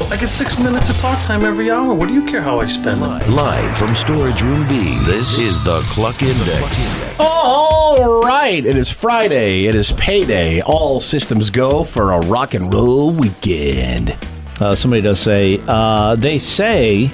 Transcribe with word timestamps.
I 0.00 0.16
get 0.16 0.28
six 0.30 0.58
minutes 0.58 0.88
of 0.88 0.96
talk 0.98 1.18
time 1.26 1.44
every 1.44 1.70
hour. 1.70 1.92
What 1.92 2.08
do 2.08 2.14
you 2.14 2.24
care 2.24 2.40
how 2.40 2.60
I 2.60 2.66
spend 2.66 3.02
it? 3.02 3.28
Live 3.28 3.76
from 3.76 3.94
Storage 3.94 4.40
Room 4.42 4.66
B, 4.68 4.96
this 5.04 5.38
is 5.38 5.62
the 5.64 5.80
Cluck 5.82 6.22
Index. 6.22 7.18
All 7.20 8.22
right, 8.22 8.64
it 8.64 8.76
is 8.76 8.88
Friday. 8.90 9.66
It 9.66 9.74
is 9.74 9.92
payday. 9.92 10.62
All 10.62 11.00
systems 11.00 11.50
go 11.50 11.84
for 11.84 12.12
a 12.12 12.20
rock 12.20 12.54
and 12.54 12.72
roll 12.72 13.10
weekend. 13.10 14.16
Uh, 14.60 14.74
somebody 14.74 15.02
does 15.02 15.20
say, 15.20 15.60
uh, 15.68 16.14
they 16.16 16.38
say 16.38 17.04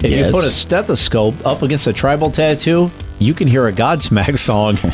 if 0.00 0.02
Yes. 0.02 0.26
you 0.26 0.32
put 0.32 0.44
a 0.44 0.50
stethoscope 0.50 1.34
up 1.46 1.62
against 1.62 1.86
a 1.86 1.92
tribal 1.92 2.30
tattoo, 2.30 2.90
you 3.18 3.32
can 3.32 3.48
hear 3.48 3.66
a 3.68 3.72
Godsmack 3.72 4.36
song. 4.38 4.76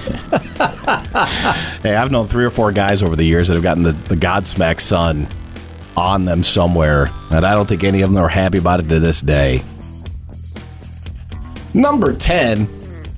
Hey, 1.82 1.96
I've 1.96 2.12
known 2.12 2.28
three 2.28 2.44
or 2.44 2.50
four 2.50 2.70
guys 2.70 3.02
over 3.02 3.16
the 3.16 3.24
years 3.24 3.48
that 3.48 3.54
have 3.54 3.62
gotten 3.64 3.82
the, 3.82 3.90
the 3.90 4.16
Godsmack 4.16 4.80
sun 4.80 5.26
on 5.96 6.24
them 6.24 6.42
somewhere, 6.42 7.10
and 7.30 7.44
I 7.44 7.54
don't 7.54 7.68
think 7.68 7.84
any 7.84 8.02
of 8.02 8.12
them 8.12 8.22
are 8.22 8.28
happy 8.28 8.58
about 8.58 8.80
it 8.80 8.88
to 8.88 9.00
this 9.00 9.20
day. 9.20 9.62
Number 11.74 12.14
10. 12.14 12.68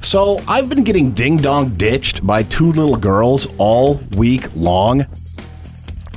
So 0.00 0.40
I've 0.46 0.68
been 0.68 0.84
getting 0.84 1.12
ding 1.12 1.38
dong 1.38 1.70
ditched 1.70 2.24
by 2.24 2.44
two 2.44 2.72
little 2.72 2.96
girls 2.96 3.48
all 3.58 3.94
week 4.16 4.54
long. 4.54 5.06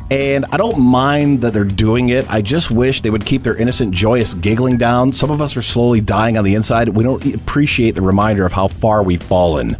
And 0.09 0.45
I 0.51 0.57
don't 0.57 0.79
mind 0.79 1.41
that 1.41 1.53
they're 1.53 1.65
doing 1.65 2.09
it. 2.09 2.29
I 2.29 2.41
just 2.41 2.71
wish 2.71 3.01
they 3.01 3.09
would 3.09 3.25
keep 3.25 3.43
their 3.43 3.55
innocent, 3.55 3.93
joyous 3.93 4.33
giggling 4.33 4.77
down. 4.77 5.11
Some 5.11 5.31
of 5.31 5.41
us 5.41 5.57
are 5.57 5.61
slowly 5.61 5.99
dying 5.99 6.37
on 6.37 6.45
the 6.45 6.55
inside. 6.55 6.89
We 6.89 7.03
don't 7.03 7.25
appreciate 7.33 7.95
the 7.95 8.01
reminder 8.01 8.45
of 8.45 8.53
how 8.53 8.67
far 8.67 9.03
we've 9.03 9.21
fallen. 9.21 9.75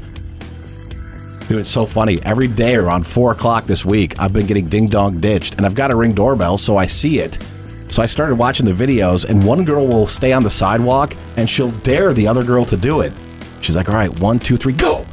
Dude, 1.48 1.60
it's 1.60 1.70
so 1.70 1.86
funny. 1.86 2.22
Every 2.24 2.50
day 2.50 2.76
around 2.76 3.08
four 3.08 3.32
o'clock 3.32 3.66
this 3.66 3.86
week, 3.86 4.20
I've 4.20 4.34
been 4.34 4.46
getting 4.48 4.66
ding 4.66 4.88
dong 4.88 5.18
ditched, 5.18 5.56
and 5.56 5.66
I've 5.66 5.76
got 5.76 5.92
a 5.92 5.96
ring 5.96 6.12
doorbell, 6.14 6.58
so 6.58 6.76
I 6.76 6.86
see 6.86 7.20
it. 7.20 7.40
So 7.88 8.04
I 8.04 8.06
started 8.06 8.36
watching 8.36 8.66
the 8.66 8.74
videos, 8.74 9.24
and 9.24 9.46
one 9.46 9.64
girl 9.64 9.88
will 9.88 10.08
stay 10.08 10.34
on 10.34 10.44
the 10.44 10.50
sidewalk, 10.50 11.14
and 11.38 11.50
she'll 11.50 11.72
dare 11.72 12.14
the 12.14 12.28
other 12.28 12.44
girl 12.44 12.66
to 12.66 12.76
do 12.76 13.00
it. 13.00 13.14
She's 13.62 13.78
like, 13.78 13.88
"All 13.88 13.96
right, 13.96 14.20
one, 14.20 14.40
two, 14.40 14.58
three, 14.58 14.74
go!" 14.74 15.06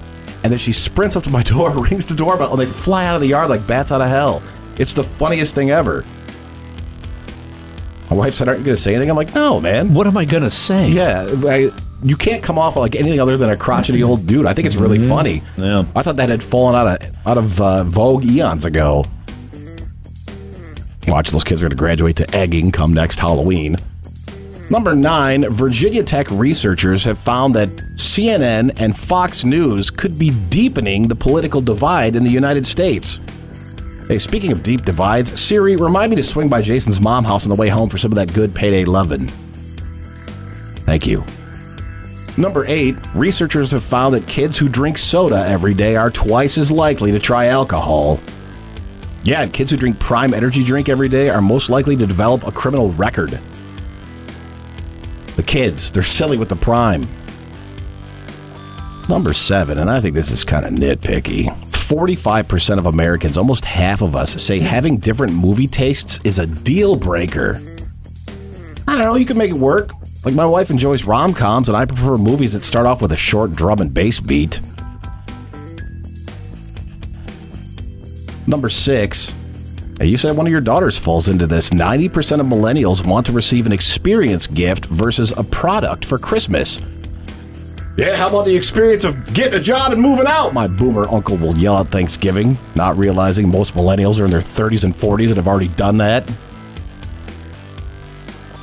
And 0.43 0.53
then 0.53 0.59
she 0.59 0.73
sprints 0.73 1.15
up 1.15 1.23
to 1.23 1.31
my 1.31 1.43
door, 1.55 1.71
rings 1.71 2.05
the 2.05 2.17
doorbell, 2.17 2.51
and 2.51 2.61
they 2.61 2.67
fly 2.67 3.07
out 3.07 3.15
of 3.15 3.21
the 3.21 3.29
yard 3.29 3.49
like 3.49 3.65
bats 3.65 3.93
out 3.93 4.01
of 4.01 4.09
hell. 4.09 4.43
It's 4.77 4.93
the 4.93 5.05
funniest 5.05 5.55
thing 5.55 5.71
ever. 5.71 6.05
My 8.11 8.17
wife 8.17 8.35
said, 8.35 8.49
"Aren't 8.49 8.59
you 8.59 8.67
going 8.67 8.77
to 8.77 8.83
say 8.83 8.93
anything?" 8.93 9.09
I'm 9.09 9.17
like, 9.17 9.37
"No, 9.37 9.61
man. 9.61 9.95
what 9.95 10.09
am 10.09 10.17
I 10.17 10.25
going 10.25 10.43
to 10.43 10.51
say? 10.51 10.89
Yeah, 10.91 11.33
I, 11.47 11.71
you 12.05 12.17
can't 12.17 12.43
come 12.43 12.59
off 12.59 12.77
like 12.77 12.95
anything 12.95 13.19
other 13.19 13.39
than 13.39 13.49
a 13.49 13.57
crotchety 13.57 14.03
old 14.03 14.27
dude. 14.27 14.45
I 14.45 14.53
think 14.53 14.67
it's 14.67 14.77
really 14.77 14.99
funny. 14.99 15.43
Yeah. 15.57 15.87
I 15.97 16.03
thought 16.03 16.17
that 16.17 16.29
had 16.29 16.43
fallen 16.43 16.75
out 16.75 17.03
of 17.03 17.27
out 17.27 17.39
of 17.39 17.61
uh, 17.61 17.85
vogue 17.85 18.25
eons 18.25 18.67
ago. 18.67 19.07
Watch, 21.09 21.31
those 21.31 21.45
kids 21.45 21.61
are 21.61 21.65
going 21.65 21.71
to 21.71 21.77
graduate 21.77 22.17
to 22.17 22.37
egging 22.37 22.73
come 22.73 22.93
next 22.93 23.19
Halloween. 23.19 23.77
Number 24.71 24.95
nine, 24.95 25.49
Virginia 25.51 26.03
Tech 26.03 26.31
researchers 26.31 27.05
have 27.05 27.19
found 27.19 27.55
that 27.55 27.69
CNN 27.95 28.79
and 28.81 28.97
Fox 28.97 29.45
News 29.45 29.91
could 29.91 30.19
be 30.19 30.31
deepening 30.49 31.09
the 31.09 31.15
political 31.15 31.61
divide 31.61 32.17
in 32.17 32.25
the 32.25 32.31
United 32.31 32.65
States. 32.65 33.21
Hey, 34.09 34.19
speaking 34.19 34.53
of 34.53 34.63
deep 34.63 34.85
divides, 34.85 35.39
Siri, 35.39 35.77
remind 35.77 36.11
me 36.11 36.17
to 36.17 36.23
swing 36.23 36.49
by 36.49 36.63
Jason's 36.63 37.01
mom 37.01 37.25
house 37.25 37.45
on 37.45 37.51
the 37.51 37.57
way 37.57 37.69
home 37.69 37.89
for 37.89 37.99
some 37.99 38.13
of 38.13 38.17
that 38.17 38.33
good 38.33 38.55
payday 38.55 38.85
lovin'. 38.85 39.29
Thank 40.87 41.07
you. 41.07 41.25
Number 42.37 42.65
eight, 42.67 42.97
researchers 43.15 43.71
have 43.71 43.85
found 43.85 44.15
that 44.15 44.27
kids 44.27 44.59
who 44.59 44.69
drink 44.69 44.99
soda 44.99 45.47
every 45.47 45.73
day 45.73 45.95
are 45.95 46.11
twice 46.11 46.59
as 46.59 46.73
likely 46.73 47.13
to 47.13 47.21
try 47.21 47.47
alcohol. 47.47 48.21
Yeah, 49.23 49.47
kids 49.47 49.71
who 49.71 49.77
drink 49.77 49.99
Prime 50.01 50.35
Energy 50.35 50.65
drink 50.65 50.89
every 50.89 51.09
day 51.09 51.31
are 51.31 51.41
most 51.41 51.71
likely 51.71 51.97
to 51.97 52.07
develop 52.07 52.47
a 52.47 52.53
criminal 52.53 52.91
record. 52.93 53.39
The 55.37 55.43
kids, 55.43 55.93
they're 55.93 56.03
silly 56.03 56.37
with 56.37 56.49
the 56.49 56.57
Prime. 56.57 57.07
Number 59.09 59.33
seven, 59.33 59.79
and 59.79 59.91
I 59.91 60.01
think 60.01 60.15
this 60.15 60.31
is 60.31 60.45
kind 60.45 60.65
of 60.65 60.73
nitpicky 60.73 61.55
45% 61.85 62.79
of 62.79 62.87
Americans, 62.87 63.37
almost 63.37 63.65
half 63.65 64.01
of 64.01 64.17
us, 64.17 64.43
say 64.43 64.59
having 64.59 64.97
different 64.97 65.35
movie 65.35 65.67
tastes 65.67 66.19
is 66.25 66.39
a 66.39 66.47
deal 66.47 66.97
breaker. 66.97 67.61
I 68.89 68.97
don't 68.97 69.05
know, 69.05 69.15
you 69.17 69.27
can 69.27 69.37
make 69.37 69.51
it 69.51 69.57
work. 69.57 69.91
Like 70.25 70.35
my 70.35 70.47
wife 70.47 70.71
enjoys 70.71 71.05
rom 71.05 71.35
coms, 71.35 71.69
and 71.69 71.77
I 71.77 71.85
prefer 71.85 72.17
movies 72.17 72.55
that 72.55 72.63
start 72.63 72.87
off 72.87 73.03
with 73.03 73.13
a 73.13 73.17
short 73.17 73.53
drum 73.53 73.81
and 73.81 73.93
bass 73.93 74.21
beat. 74.21 74.61
Number 78.47 78.69
six. 78.69 79.33
Hey, 79.99 80.07
you 80.07 80.17
said 80.17 80.37
one 80.37 80.47
of 80.47 80.51
your 80.51 80.61
daughters 80.61 80.97
falls 80.97 81.29
into 81.29 81.47
this. 81.47 81.71
90% 81.71 82.41
of 82.41 82.47
millennials 82.47 83.07
want 83.07 83.27
to 83.27 83.33
receive 83.33 83.65
an 83.67 83.73
experience 83.73 84.47
gift 84.47 84.87
versus 84.87 85.33
a 85.37 85.45
product 85.45 86.05
for 86.05 86.19
Christmas. 86.19 86.81
Yeah, 87.97 88.17
how 88.17 88.29
about 88.29 88.45
the 88.45 88.57
experience 88.57 89.05
of 89.05 89.33
getting 89.35 89.55
a 89.55 89.63
job 89.63 89.93
and 89.93 90.03
moving 90.03 90.27
out? 90.27 90.53
My 90.53 90.67
boomer 90.67 91.09
uncle 91.09 91.37
will 91.37 91.57
yell 91.57 91.79
at 91.79 91.89
Thanksgiving, 91.89 92.59
not 92.75 92.99
realizing 92.99 93.49
most 93.49 93.75
millennials 93.75 94.21
are 94.21 94.25
in 94.25 94.33
their 94.33 94.41
30s 94.41 94.83
and 94.83 94.93
40s 94.93 95.29
and 95.29 95.37
have 95.37 95.47
already 95.47 95.69
done 95.69 95.99
that. 95.99 96.29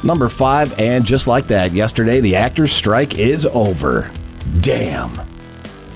Number 0.04 0.30
five, 0.30 0.78
and 0.80 1.06
just 1.06 1.28
like 1.28 1.48
that, 1.48 1.72
yesterday 1.74 2.20
the 2.22 2.36
actors' 2.36 2.72
strike 2.72 3.18
is 3.20 3.46
over. 3.48 4.10
Damn. 4.62 5.20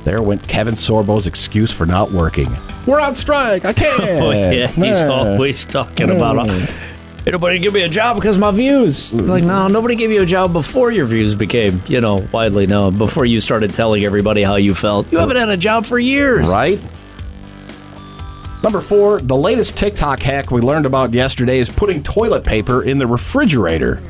There 0.04 0.22
went 0.22 0.48
Kevin 0.48 0.76
Sorbo's 0.76 1.26
excuse 1.26 1.72
for 1.72 1.86
not 1.88 2.12
working. 2.12 2.56
We're 2.86 3.00
on 3.00 3.16
strike. 3.16 3.66
I 3.66 3.74
can't. 3.74 4.00
Oh, 4.22 4.30
yeah, 4.32 4.68
he's 4.68 4.78
Yeah. 5.00 5.08
always 5.08 5.66
talking 5.66 6.12
about. 6.12 6.38
Uh, 6.48 6.54
"Hey, 7.26 7.32
nobody 7.32 7.58
give 7.58 7.74
me 7.74 7.82
a 7.82 7.90
job 7.90 8.16
because 8.16 8.36
of 8.36 8.42
my 8.42 8.52
views. 8.52 9.12
Like, 9.14 9.44
no, 9.44 9.68
nobody 9.68 9.96
gave 9.96 10.12
you 10.12 10.22
a 10.22 10.26
job 10.28 10.54
before 10.54 10.92
your 10.92 11.08
views 11.08 11.34
became, 11.34 11.82
you 11.88 12.00
know, 12.02 12.28
widely 12.32 12.68
known. 12.68 13.00
Before 13.00 13.26
you 13.26 13.40
started 13.40 13.74
telling 13.74 14.06
everybody 14.06 14.44
how 14.44 14.58
you 14.58 14.76
felt. 14.76 15.12
You 15.12 15.18
haven't 15.18 15.38
had 15.38 15.50
a 15.50 15.58
job 15.58 15.88
for 15.88 15.98
years. 15.98 16.48
Right? 16.48 16.80
Number 18.66 18.82
four, 18.82 19.22
the 19.22 19.38
latest 19.38 19.78
TikTok 19.78 20.20
hack 20.20 20.50
we 20.50 20.60
learned 20.60 20.88
about 20.88 21.14
yesterday 21.14 21.60
is 21.60 21.70
putting 21.70 22.02
toilet 22.02 22.44
paper 22.44 22.82
in 22.82 22.98
the 22.98 23.06
refrigerator. 23.06 24.02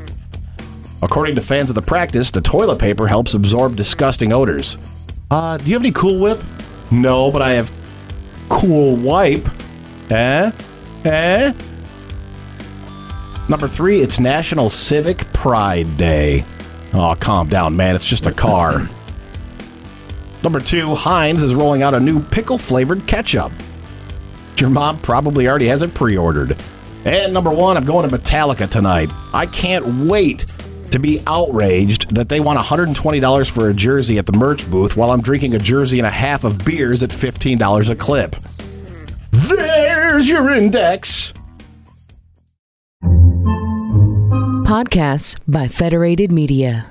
According 1.04 1.36
to 1.36 1.42
fans 1.42 1.70
of 1.70 1.76
the 1.76 1.82
practice, 1.82 2.32
the 2.32 2.40
toilet 2.40 2.80
paper 2.80 3.06
helps 3.06 3.34
absorb 3.34 3.76
disgusting 3.76 4.32
odors. 4.32 4.78
Uh, 5.30 5.58
do 5.58 5.66
you 5.66 5.74
have 5.74 5.82
any 5.82 5.92
Cool 5.92 6.20
Whip? 6.20 6.42
No, 6.90 7.32
but 7.32 7.42
I 7.42 7.52
have 7.52 7.70
Cool 8.48 8.96
Wipe. 8.96 9.46
Eh? 10.10 10.52
Eh? 11.04 11.54
Number 13.50 13.68
three, 13.68 14.00
it's 14.00 14.22
National 14.22 14.70
Civic 14.70 15.34
Pride 15.34 15.98
Day. 15.98 16.46
Oh, 16.94 17.14
calm 17.20 17.50
down, 17.50 17.76
man. 17.76 17.94
It's 17.94 18.08
just 18.08 18.26
a 18.26 18.32
car. 18.32 18.90
Number 20.44 20.62
two, 20.62 20.96
Heinz 20.96 21.44
is 21.44 21.54
rolling 21.54 21.82
out 21.82 21.94
a 21.94 22.00
new 22.00 22.24
pickle 22.24 22.58
flavored 22.58 23.06
ketchup. 23.06 23.52
Your 24.58 24.70
mom 24.70 24.98
probably 25.00 25.48
already 25.48 25.68
has 25.68 25.82
it 25.82 25.94
pre 25.94 26.18
ordered. 26.18 26.58
And 27.06 27.34
number 27.34 27.52
one, 27.52 27.78
I'm 27.78 27.84
going 27.84 28.10
to 28.10 28.18
Metallica 28.18 28.70
tonight. 28.70 29.12
I 29.34 29.46
can't 29.46 29.86
wait 30.08 30.46
to 30.92 31.00
be 31.00 31.22
outraged 31.28 32.16
that 32.16 32.30
they 32.30 32.40
want 32.40 32.58
$120 32.58 33.52
for 33.52 33.70
a 33.70 33.74
jersey 33.74 34.18
at 34.18 34.26
the 34.26 34.32
merch 34.32 34.70
booth 34.72 34.96
while 34.96 35.12
I'm 35.12 35.22
drinking 35.22 35.54
a 35.54 35.60
jersey 35.60 36.00
and 36.00 36.08
a 36.08 36.12
half 36.12 36.44
of 36.44 36.64
beers 36.64 37.04
at 37.04 37.10
$15 37.10 37.90
a 37.90 37.96
clip. 37.96 38.36
There's 39.32 40.30
your 40.30 40.50
index. 40.52 41.34
Podcasts 44.64 45.38
by 45.48 45.68
Federated 45.68 46.32
Media. 46.32 46.90